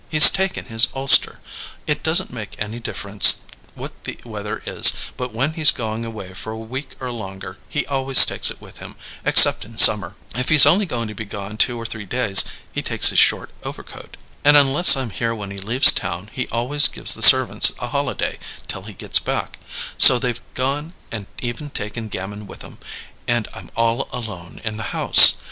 He's 0.09 0.31
taken 0.31 0.65
his 0.65 0.87
ulster. 0.95 1.41
It 1.85 2.01
doesn't 2.01 2.33
make 2.33 2.55
any 2.59 2.79
difference 2.79 3.41
what 3.75 3.91
the 4.05 4.17
weather 4.25 4.63
is, 4.65 4.91
but 5.15 5.31
when 5.31 5.53
he's 5.53 5.69
going 5.69 6.05
away 6.05 6.33
for 6.33 6.51
a 6.53 6.57
week 6.57 6.95
or 6.99 7.11
longer, 7.11 7.59
he 7.69 7.85
always 7.85 8.25
takes 8.25 8.49
it 8.49 8.59
with 8.59 8.77
him, 8.79 8.95
except 9.23 9.63
in 9.63 9.77
summer. 9.77 10.15
If 10.33 10.49
he's 10.49 10.65
only 10.65 10.87
going 10.87 11.07
to 11.09 11.13
be 11.13 11.23
gone 11.25 11.55
two 11.55 11.77
or 11.77 11.85
three 11.85 12.07
days 12.07 12.43
he 12.71 12.81
takes 12.81 13.09
his 13.11 13.19
short 13.19 13.51
overcoat. 13.63 14.17
And 14.43 14.57
unless 14.57 14.97
I'm 14.97 15.11
here 15.11 15.35
when 15.35 15.51
he 15.51 15.59
leaves 15.59 15.91
town 15.91 16.31
he 16.33 16.47
always 16.47 16.87
gives 16.87 17.13
the 17.13 17.21
servants 17.21 17.71
a 17.79 17.89
holiday 17.89 18.39
till 18.67 18.81
he 18.81 18.93
gets 18.93 19.19
back; 19.19 19.59
so 19.99 20.17
they've 20.17 20.41
gone 20.55 20.93
and 21.11 21.27
even 21.43 21.69
taken 21.69 22.09
Gamin 22.09 22.47
with 22.47 22.63
'em, 22.63 22.79
and 23.27 23.47
I'm 23.53 23.69
all 23.77 24.07
alone 24.11 24.61
in 24.63 24.77
the 24.77 24.97
house. 24.97 25.35